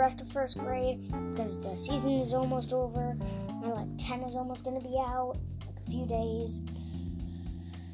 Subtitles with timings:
[0.00, 3.16] rest of first grade because the season is almost over.
[3.60, 5.36] My like 10 is almost gonna be out,
[5.66, 6.62] like a few days.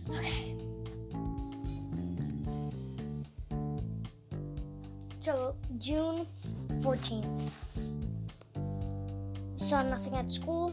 [0.09, 0.55] Okay.
[5.21, 6.29] So June
[6.81, 7.51] 14th.
[8.55, 10.73] we Saw nothing at school.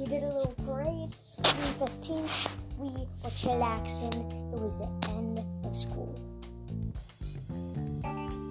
[0.00, 1.10] We did a little parade.
[1.42, 4.14] June 15th, we were chillaxing.
[4.54, 6.18] It was the end of school.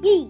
[0.03, 0.29] Yee!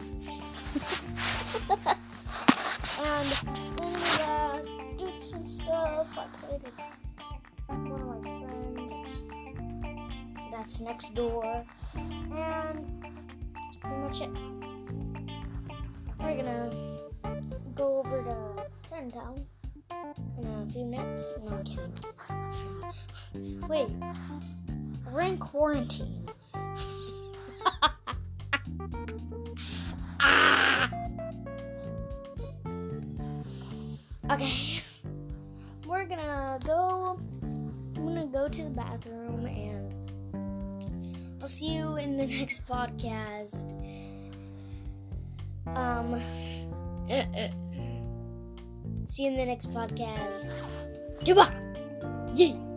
[5.48, 6.18] Stuff.
[6.18, 6.80] I played with
[7.68, 9.12] one of my friends.
[10.52, 11.66] That's next door.
[11.96, 13.04] And
[13.56, 14.30] that's pretty much it.
[16.20, 16.70] We're gonna
[17.76, 19.46] go over to Town
[20.38, 21.34] in a few minutes.
[21.44, 21.94] No, I'm kidding.
[23.68, 23.90] Wait,
[25.12, 26.30] we're in quarantine.
[34.34, 34.82] Okay,
[35.86, 37.20] we're gonna go.
[37.44, 39.94] I'm gonna go to the bathroom and
[41.40, 43.70] I'll see you in the next podcast.
[45.78, 46.20] Um.
[49.06, 50.50] See you in the next podcast.
[51.24, 51.54] Goodbye.
[52.34, 52.73] Yay.